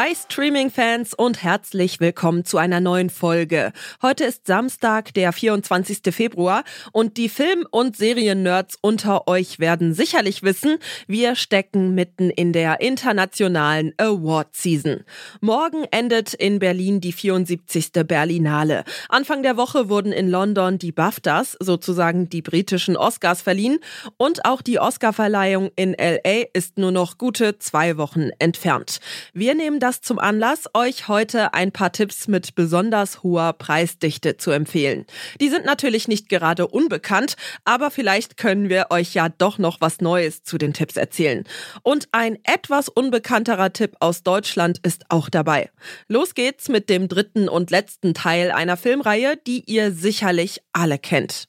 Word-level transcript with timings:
Hi 0.00 0.14
Streaming-Fans 0.14 1.12
und 1.14 1.42
herzlich 1.42 1.98
willkommen 1.98 2.44
zu 2.44 2.56
einer 2.56 2.78
neuen 2.78 3.10
Folge. 3.10 3.72
Heute 4.00 4.26
ist 4.26 4.46
Samstag, 4.46 5.12
der 5.14 5.32
24. 5.32 6.14
Februar 6.14 6.62
und 6.92 7.16
die 7.16 7.28
Film- 7.28 7.66
und 7.72 7.96
Serien-Nerds 7.96 8.78
unter 8.80 9.26
euch 9.26 9.58
werden 9.58 9.94
sicherlich 9.94 10.44
wissen, 10.44 10.78
wir 11.08 11.34
stecken 11.34 11.96
mitten 11.96 12.30
in 12.30 12.52
der 12.52 12.80
internationalen 12.80 13.92
Award-Season. 13.96 15.02
Morgen 15.40 15.82
endet 15.90 16.32
in 16.32 16.60
Berlin 16.60 17.00
die 17.00 17.12
74. 17.12 17.90
Berlinale. 18.06 18.84
Anfang 19.08 19.42
der 19.42 19.56
Woche 19.56 19.88
wurden 19.88 20.12
in 20.12 20.28
London 20.28 20.78
die 20.78 20.92
BAFTAs, 20.92 21.56
sozusagen 21.58 22.28
die 22.30 22.42
britischen 22.42 22.96
Oscars, 22.96 23.42
verliehen 23.42 23.80
und 24.16 24.44
auch 24.44 24.62
die 24.62 24.78
Oscarverleihung 24.78 25.72
in 25.74 25.96
LA 25.98 26.44
ist 26.52 26.78
nur 26.78 26.92
noch 26.92 27.18
gute 27.18 27.58
zwei 27.58 27.96
Wochen 27.96 28.30
entfernt. 28.38 29.00
Wir 29.32 29.56
nehmen 29.56 29.80
das 29.80 29.87
zum 29.92 30.18
Anlass, 30.18 30.66
euch 30.74 31.08
heute 31.08 31.54
ein 31.54 31.72
paar 31.72 31.92
Tipps 31.92 32.28
mit 32.28 32.54
besonders 32.54 33.22
hoher 33.22 33.52
Preisdichte 33.54 34.36
zu 34.36 34.50
empfehlen. 34.50 35.06
Die 35.40 35.48
sind 35.48 35.64
natürlich 35.64 36.08
nicht 36.08 36.28
gerade 36.28 36.68
unbekannt, 36.68 37.36
aber 37.64 37.90
vielleicht 37.90 38.36
können 38.36 38.68
wir 38.68 38.86
euch 38.90 39.14
ja 39.14 39.28
doch 39.28 39.58
noch 39.58 39.80
was 39.80 40.00
Neues 40.00 40.42
zu 40.42 40.58
den 40.58 40.74
Tipps 40.74 40.96
erzählen. 40.96 41.44
Und 41.82 42.08
ein 42.12 42.38
etwas 42.44 42.88
unbekannterer 42.88 43.72
Tipp 43.72 43.96
aus 44.00 44.22
Deutschland 44.22 44.78
ist 44.82 45.06
auch 45.08 45.28
dabei. 45.28 45.70
Los 46.06 46.34
geht's 46.34 46.68
mit 46.68 46.88
dem 46.88 47.08
dritten 47.08 47.48
und 47.48 47.70
letzten 47.70 48.14
Teil 48.14 48.50
einer 48.50 48.76
Filmreihe, 48.76 49.36
die 49.46 49.64
ihr 49.66 49.92
sicherlich 49.92 50.60
alle 50.72 50.98
kennt. 50.98 51.48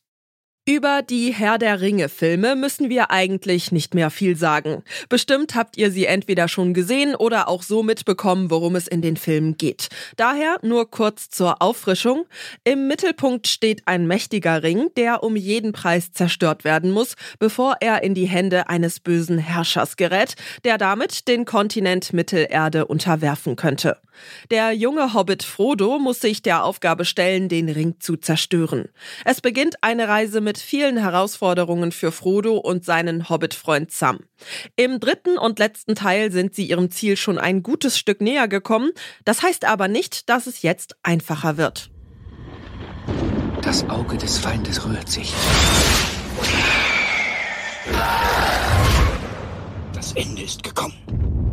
Über 0.70 1.02
die 1.02 1.34
Herr 1.34 1.58
der 1.58 1.82
Ringe 1.82 2.10
Filme 2.10 2.56
müssen 2.56 2.92
wir 2.92 3.10
eigentlich 3.10 3.72
nicht 3.72 3.96
mehr 3.96 4.12
viel 4.12 4.36
sagen. 4.36 4.84
Bestimmt 5.10 5.56
habt 5.56 5.78
ihr 5.78 5.90
sie 5.90 6.06
entweder 6.06 6.48
schon 6.48 6.76
gesehen 6.76 7.16
oder 7.16 7.48
auch 7.48 7.64
so 7.64 7.82
mitbekommen, 7.82 8.52
worum 8.52 8.76
es 8.76 8.88
in 8.88 9.02
den 9.02 9.18
Filmen 9.18 9.58
geht. 9.58 9.90
Daher 10.16 10.60
nur 10.62 10.92
kurz 10.92 11.32
zur 11.32 11.64
Auffrischung. 11.64 12.26
Im 12.66 12.88
Mittelpunkt 12.88 13.48
steht 13.48 13.88
ein 13.88 14.06
mächtiger 14.06 14.62
Ring, 14.62 14.90
der 14.96 15.24
um 15.24 15.36
jeden 15.36 15.72
Preis 15.72 16.12
zerstört 16.12 16.64
werden 16.64 16.92
muss, 16.92 17.16
bevor 17.40 17.78
er 17.80 18.04
in 18.04 18.14
die 18.14 18.28
Hände 18.28 18.70
eines 18.70 19.00
bösen 19.00 19.40
Herrschers 19.40 19.98
gerät, 19.98 20.36
der 20.66 20.78
damit 20.78 21.28
den 21.28 21.46
Kontinent 21.46 22.14
Mittelerde 22.14 22.86
unterwerfen 22.86 23.56
könnte. 23.56 23.98
Der 24.52 24.72
junge 24.72 25.14
Hobbit 25.14 25.44
Frodo 25.44 26.00
muss 26.00 26.20
sich 26.20 26.42
der 26.42 26.64
Aufgabe 26.64 27.06
stellen, 27.06 27.50
den 27.50 27.70
Ring 27.70 27.96
zu 28.00 28.18
zerstören. 28.18 28.90
Es 29.26 29.42
beginnt 29.42 29.76
eine 29.82 30.08
Reise 30.08 30.42
mit 30.42 30.58
vielen 30.58 30.98
Herausforderungen 30.98 31.92
für 31.92 32.12
Frodo 32.12 32.58
und 32.58 32.86
seinen 32.86 33.30
Hobbit-Freund 33.30 33.92
Sam. 33.92 34.20
Im 34.76 35.00
dritten 35.00 35.38
und 35.38 35.60
letzten 35.60 35.96
Teil 35.96 36.32
sind 36.32 36.56
sie 36.56 36.66
ihrem 36.66 36.92
Ziel 36.92 37.18
schon 37.18 37.38
ein 37.38 37.64
gutes 37.64 37.98
Stück 37.98 38.22
näher 38.22 38.48
gekommen. 38.48 38.92
Das 39.26 39.44
heißt 39.44 39.66
aber 39.66 39.88
nicht, 39.88 40.30
dass 40.30 40.48
es 40.48 40.62
jetzt 40.62 40.96
einfacher 41.04 41.58
wird. 41.58 41.90
Das 43.62 43.88
Auge 43.90 44.18
des 44.18 44.38
Feindes 44.38 44.86
rührt 44.86 45.10
sich. 45.10 45.34
Das 49.94 50.14
Ende 50.14 50.42
ist 50.42 50.64
gekommen. 50.64 51.49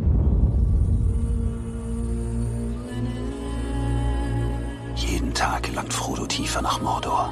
Tag 5.37 5.61
gelangt 5.61 5.93
Frodo 5.93 6.25
tiefer 6.25 6.63
nach 6.63 6.81
Mordor. 6.81 7.31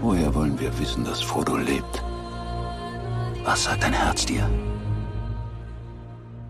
Woher 0.00 0.34
wollen 0.34 0.58
wir 0.58 0.78
wissen, 0.78 1.04
dass 1.04 1.20
Frodo 1.20 1.58
lebt? 1.58 2.02
Was 3.44 3.64
sagt 3.64 3.82
dein 3.82 3.92
Herz 3.92 4.24
dir? 4.24 4.48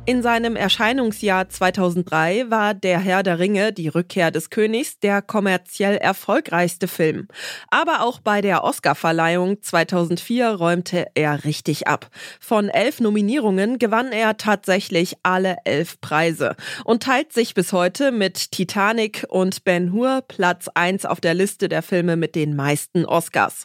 In 0.09 0.23
seinem 0.23 0.55
Erscheinungsjahr 0.55 1.49
2003 1.49 2.49
war 2.49 2.75
Der 2.75 3.01
Herr 3.01 3.25
der 3.25 3.41
Ringe, 3.41 3.73
die 3.73 3.89
Rückkehr 3.89 4.31
des 4.31 4.51
Königs, 4.51 5.01
der 5.01 5.21
kommerziell 5.21 5.97
erfolgreichste 5.97 6.87
Film. 6.87 7.27
Aber 7.73 8.03
auch 8.03 8.21
bei 8.21 8.41
der 8.41 8.63
Oscarverleihung 8.63 9.61
2004 9.63 10.51
räumte 10.51 11.07
er 11.17 11.43
richtig 11.43 11.89
ab. 11.89 12.09
Von 12.39 12.69
elf 12.69 13.01
Nominierungen 13.01 13.81
gewann 13.81 14.13
er 14.13 14.37
tatsächlich 14.37 15.17
alle 15.25 15.57
elf 15.65 16.01
Preise 16.01 16.55
und 16.85 17.03
teilt 17.03 17.33
sich 17.33 17.55
bis 17.55 17.73
heute 17.73 18.13
mit 18.13 18.53
Titanic 18.53 19.27
und 19.29 19.65
Ben 19.65 19.93
Hur 19.93 20.23
Platz 20.29 20.69
eins 20.73 21.05
auf 21.05 21.21
der 21.21 21.35
Liste 21.35 21.69
der 21.69 21.83
Filme 21.83 22.15
mit 22.15 22.37
den 22.37 22.55
meisten 22.55 23.07
Oscars. 23.07 23.65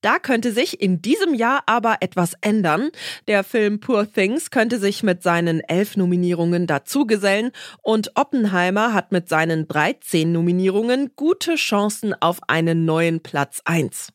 Da 0.00 0.18
könnte 0.18 0.52
sich 0.52 0.80
in 0.80 1.02
diesem 1.02 1.34
Jahr 1.34 1.62
aber 1.66 1.98
etwas 2.00 2.34
ändern. 2.40 2.90
Der 3.28 3.44
Film 3.44 3.80
Poor 3.80 4.10
Things 4.10 4.50
könnte 4.50 4.78
sich 4.78 5.02
mit 5.02 5.22
seinen 5.22 5.60
elf 5.60 5.96
Nominierungen 5.96 6.66
dazugesellen 6.66 7.50
und 7.82 8.12
Oppenheimer 8.14 8.94
hat 8.94 9.12
mit 9.12 9.28
seinen 9.28 9.68
13 9.68 10.32
Nominierungen 10.32 11.10
gute 11.16 11.56
Chancen 11.56 12.14
auf 12.14 12.40
einen 12.48 12.84
neuen 12.84 13.20
Platz 13.20 13.60
1. 13.64 14.12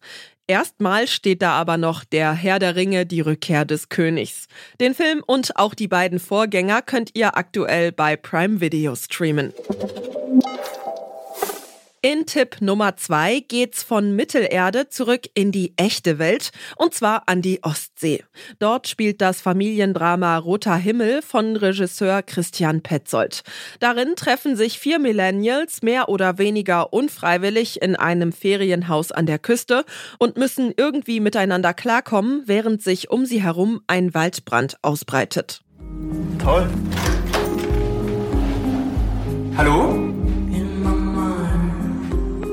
Erstmal 0.48 1.08
steht 1.08 1.42
da 1.42 1.54
aber 1.54 1.78
noch 1.78 2.04
der 2.04 2.34
Herr 2.34 2.60
der 2.60 2.76
Ringe, 2.76 3.06
die 3.08 3.22
Rückkehr 3.22 3.66
des 3.66 3.90
Königs. 3.90 4.48
Den 4.80 4.94
Film 4.94 5.24
und 5.26 5.58
auch 5.58 5.74
die 5.74 5.88
beiden 5.88 6.20
Vorgänger 6.20 6.84
könnt 6.84 7.12
ihr 7.16 7.36
aktuell 7.36 7.92
bei 7.92 8.16
Prime 8.16 8.62
Video 8.62 8.96
streamen. 8.96 9.54
In 12.06 12.28
Tipp 12.28 12.58
Nummer 12.62 12.98
zwei 12.98 13.40
geht's 13.40 13.82
von 13.82 14.16
Mittelerde 14.16 14.90
zurück 14.90 15.22
in 15.34 15.52
die 15.52 15.74
echte 15.76 16.20
Welt 16.20 16.52
und 16.76 16.94
zwar 16.94 17.24
an 17.26 17.42
die 17.42 17.64
Ostsee. 17.64 18.24
Dort 18.60 18.88
spielt 18.88 19.22
das 19.22 19.42
Familiendrama 19.42 20.38
Roter 20.38 20.76
Himmel 20.76 21.24
von 21.24 21.56
Regisseur 21.56 22.22
Christian 22.22 22.82
Petzold. 22.82 23.42
Darin 23.80 24.16
treffen 24.16 24.56
sich 24.56 24.78
vier 24.78 25.00
Millennials 25.00 25.82
mehr 25.82 26.08
oder 26.08 26.38
weniger 26.38 26.94
unfreiwillig 26.94 27.82
in 27.82 27.96
einem 27.96 28.32
Ferienhaus 28.34 29.12
an 29.12 29.26
der 29.26 29.40
Küste 29.40 29.84
und 30.20 30.38
müssen 30.38 30.76
irgendwie 30.78 31.20
miteinander 31.20 31.74
klarkommen, 31.74 32.44
während 32.46 32.84
sich 32.84 33.10
um 33.10 33.26
sie 33.26 33.42
herum 33.42 33.82
ein 33.88 34.14
Waldbrand 34.14 34.78
ausbreitet. 34.84 35.64
Toll. 36.38 36.70
Hallo? 39.58 40.15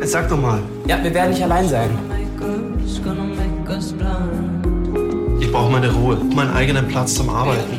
Sag 0.05 0.29
doch 0.29 0.41
mal. 0.41 0.61
Ja, 0.87 1.03
wir 1.03 1.15
werden 1.15 1.31
nicht 1.31 1.43
allein 1.43 1.69
sein. 1.69 1.91
Ich 5.41 5.53
brauche 5.53 5.71
meine 5.71 5.93
Ruhe, 5.93 6.17
meinen 6.35 6.53
eigenen 6.53 6.89
Platz 6.89 7.15
zum 7.15 7.29
Arbeiten. 7.31 7.79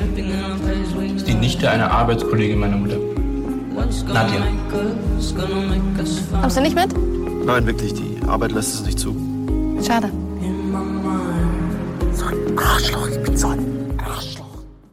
Das 1.05 1.15
ist 1.17 1.27
die 1.27 1.33
Nichte 1.33 1.69
einer 1.69 1.91
Arbeitskollegin 1.91 2.59
meiner 2.59 2.77
Mutter. 2.77 2.97
Nadja. 4.13 4.39
Kommst 6.41 6.57
du 6.57 6.61
nicht 6.61 6.75
mit? 6.75 6.93
Nein, 7.45 7.65
wirklich, 7.65 7.93
die 7.93 8.17
Arbeit 8.27 8.51
lässt 8.53 8.73
es 8.73 8.85
nicht 8.85 8.99
zu. 8.99 9.15
Schade. 9.85 10.09
So 12.13 12.25
ein 12.25 12.57
Arschloch, 12.57 13.07
ich 13.09 13.21
bin 13.23 13.37
so 13.37 13.47
ein 13.49 13.65
Arschloch. 13.97 14.42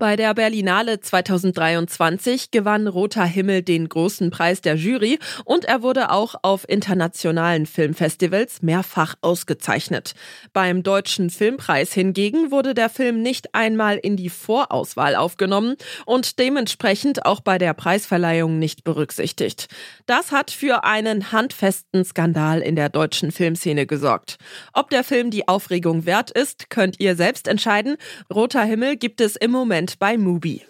Bei 0.00 0.16
der 0.16 0.32
Berlinale 0.32 0.98
2023 0.98 2.50
gewann 2.50 2.86
Roter 2.86 3.26
Himmel 3.26 3.60
den 3.60 3.86
großen 3.86 4.30
Preis 4.30 4.62
der 4.62 4.76
Jury 4.76 5.18
und 5.44 5.66
er 5.66 5.82
wurde 5.82 6.10
auch 6.10 6.36
auf 6.40 6.66
internationalen 6.66 7.66
Filmfestivals 7.66 8.62
mehrfach 8.62 9.16
ausgezeichnet. 9.20 10.14
Beim 10.54 10.82
Deutschen 10.82 11.28
Filmpreis 11.28 11.92
hingegen 11.92 12.50
wurde 12.50 12.72
der 12.72 12.88
Film 12.88 13.20
nicht 13.20 13.54
einmal 13.54 13.98
in 13.98 14.16
die 14.16 14.30
Vorauswahl 14.30 15.16
aufgenommen 15.16 15.76
und 16.06 16.38
dementsprechend 16.38 17.26
auch 17.26 17.40
bei 17.40 17.58
der 17.58 17.74
Preisverleihung 17.74 18.58
nicht 18.58 18.84
berücksichtigt. 18.84 19.68
Das 20.06 20.32
hat 20.32 20.50
für 20.50 20.84
einen 20.84 21.30
handfesten 21.30 22.06
Skandal 22.06 22.62
in 22.62 22.74
der 22.74 22.88
deutschen 22.88 23.32
Filmszene 23.32 23.84
gesorgt. 23.84 24.38
Ob 24.72 24.88
der 24.88 25.04
Film 25.04 25.30
die 25.30 25.46
Aufregung 25.46 26.06
wert 26.06 26.30
ist, 26.30 26.70
könnt 26.70 26.98
ihr 27.00 27.16
selbst 27.16 27.46
entscheiden. 27.46 27.98
Roter 28.32 28.62
Himmel 28.62 28.96
gibt 28.96 29.20
es 29.20 29.36
im 29.36 29.50
Moment 29.50 29.89
bei 29.98 30.16
Mubi. 30.16 30.62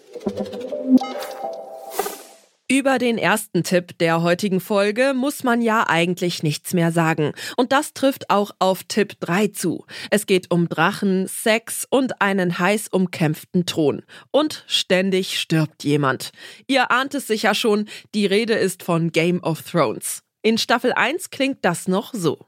Über 2.71 2.99
den 2.99 3.17
ersten 3.17 3.63
Tipp 3.63 3.97
der 3.97 4.21
heutigen 4.21 4.61
Folge 4.61 5.13
muss 5.13 5.43
man 5.43 5.61
ja 5.61 5.87
eigentlich 5.89 6.41
nichts 6.41 6.73
mehr 6.73 6.93
sagen. 6.93 7.33
Und 7.57 7.73
das 7.73 7.91
trifft 7.91 8.29
auch 8.29 8.51
auf 8.59 8.85
Tipp 8.85 9.19
3 9.19 9.49
zu. 9.49 9.85
Es 10.09 10.25
geht 10.25 10.51
um 10.51 10.69
Drachen, 10.69 11.27
Sex 11.27 11.85
und 11.89 12.21
einen 12.21 12.59
heiß 12.59 12.87
umkämpften 12.87 13.65
Thron. 13.65 14.03
Und 14.31 14.63
ständig 14.67 15.37
stirbt 15.37 15.83
jemand. 15.83 16.31
Ihr 16.65 16.91
ahnt 16.91 17.13
es 17.13 17.27
sicher 17.27 17.55
schon, 17.55 17.89
die 18.15 18.25
Rede 18.25 18.53
ist 18.53 18.83
von 18.83 19.11
Game 19.11 19.43
of 19.43 19.63
Thrones. 19.63 20.23
In 20.41 20.57
Staffel 20.57 20.93
1 20.93 21.29
klingt 21.29 21.65
das 21.65 21.89
noch 21.89 22.13
so. 22.13 22.39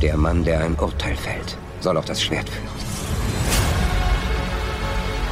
Der 0.00 0.16
Mann, 0.16 0.42
der 0.42 0.60
ein 0.60 0.74
Urteil 0.74 1.16
fällt, 1.16 1.58
soll 1.80 1.98
auch 1.98 2.04
das 2.06 2.22
Schwert 2.22 2.48
führen. 2.48 2.87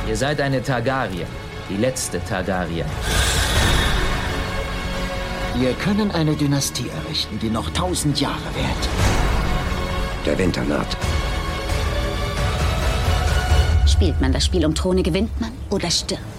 Ihr 0.06 0.16
seid 0.16 0.40
eine 0.40 0.62
Targaryen, 0.62 1.26
die 1.68 1.76
letzte 1.76 2.22
Targaryen. 2.22 2.86
Wir 5.56 5.72
können 5.72 6.12
eine 6.12 6.36
Dynastie 6.36 6.88
errichten, 7.04 7.40
die 7.40 7.50
noch 7.50 7.70
tausend 7.70 8.20
Jahre 8.20 8.36
währt. 8.54 8.88
Der 10.24 10.38
Winter 10.38 10.62
naht. 10.62 10.96
Spielt 13.88 14.20
man 14.20 14.32
das 14.32 14.44
Spiel 14.44 14.64
um 14.64 14.74
Throne, 14.74 15.02
gewinnt 15.02 15.40
man 15.40 15.50
oder 15.70 15.90
stirbt. 15.90 16.35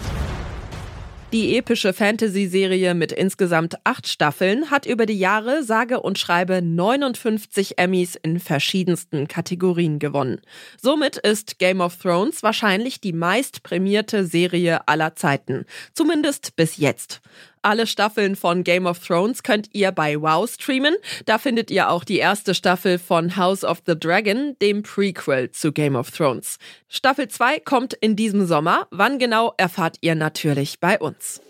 Die 1.38 1.56
epische 1.56 1.94
Fantasy-Serie 1.94 2.96
mit 2.96 3.12
insgesamt 3.12 3.76
acht 3.84 4.08
Staffeln 4.08 4.72
hat 4.72 4.88
über 4.88 5.06
die 5.06 5.20
Jahre 5.20 5.62
sage 5.62 6.00
und 6.00 6.18
schreibe 6.18 6.64
59 6.64 7.78
Emmys 7.78 8.16
in 8.16 8.40
verschiedensten 8.40 9.28
Kategorien 9.28 10.00
gewonnen. 10.00 10.42
Somit 10.82 11.18
ist 11.18 11.60
Game 11.60 11.80
of 11.80 11.96
Thrones 11.98 12.42
wahrscheinlich 12.42 13.02
die 13.02 13.14
meist 13.14 13.62
prämierte 13.62 14.26
Serie 14.26 14.88
aller 14.88 15.16
Zeiten. 15.16 15.66
Zumindest 15.94 16.56
bis 16.56 16.78
jetzt. 16.78 17.22
Alle 17.62 17.88
Staffeln 17.88 18.36
von 18.36 18.64
Game 18.64 18.86
of 18.86 19.00
Thrones 19.00 19.44
könnt 19.44 19.70
ihr 19.74 19.92
bei 19.92 20.20
Wow 20.20 20.50
streamen. 20.50 20.96
Da 21.26 21.38
findet 21.38 21.72
ihr 21.72 21.90
auch 21.90 22.04
die 22.04 22.18
erste 22.18 22.54
Staffel 22.54 23.00
von 23.00 23.36
House 23.38 23.64
of 23.64 23.82
the 23.86 23.98
Dragon, 23.98 24.56
dem 24.62 24.84
Prequel 24.84 25.52
zu 25.52 25.72
Game 25.72 25.96
of 25.96 26.12
Thrones. 26.12 26.58
Staffel 26.90 27.28
2 27.28 27.60
kommt 27.60 27.94
in 27.94 28.16
diesem 28.16 28.46
Sommer. 28.46 28.88
Wann 28.92 29.20
genau 29.20 29.54
erfahrt 29.58 29.98
ihr 30.02 30.16
natürlich 30.16 30.80
bei 30.80 31.00
uns. 31.00 31.42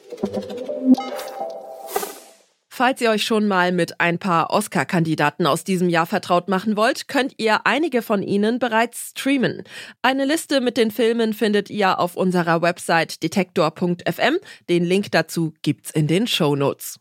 Falls 2.77 3.01
ihr 3.01 3.09
euch 3.09 3.24
schon 3.24 3.47
mal 3.47 3.71
mit 3.71 4.00
ein 4.00 4.19
paar 4.19 4.51
Oscar-Kandidaten 4.51 5.47
aus 5.47 5.63
diesem 5.63 5.89
Jahr 5.89 6.06
vertraut 6.06 6.47
machen 6.47 6.77
wollt, 6.77 7.07
könnt 7.07 7.33
ihr 7.38 7.65
einige 7.65 8.03
von 8.03 8.21
ihnen 8.21 8.59
bereits 8.59 9.13
streamen. 9.18 9.63
Eine 10.03 10.25
Liste 10.25 10.62
mit 10.62 10.77
den 10.77 10.91
Filmen 10.91 11.33
findet 11.33 11.71
ihr 11.71 11.97
auf 11.97 12.15
unserer 12.15 12.62
Website 12.62 13.24
detektor.fm. 13.24 14.38
Den 14.69 14.85
Link 14.85 15.09
dazu 15.09 15.56
gibt's 15.63 15.89
in 15.89 16.06
den 16.06 16.27
Show 16.27 16.56
Notes. 16.56 17.00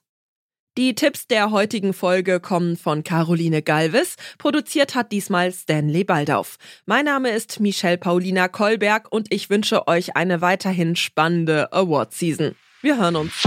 Die 0.78 0.94
Tipps 0.94 1.26
der 1.26 1.50
heutigen 1.50 1.93
Folge 1.93 2.40
kommen 2.40 2.79
von 2.79 3.05
Caroline 3.05 3.61
Galvis. 3.61 4.17
Produziert 4.38 4.94
hat 4.94 5.12
diesmal 5.12 5.52
Stanley 5.52 6.05
Baldauf. 6.05 6.56
Mein 6.87 7.05
Name 7.05 7.32
ist 7.32 7.61
Michelle 7.61 7.99
Paulina 7.99 8.49
Kolberg 8.49 9.08
und 9.12 9.31
ich 9.31 9.50
wünsche 9.50 9.87
euch 9.88 10.17
eine 10.17 10.40
weiterhin 10.40 10.96
spannende 10.96 11.70
Award-Season. 11.75 12.56
Wir 12.81 12.96
hören 12.96 13.17
uns. 13.17 13.46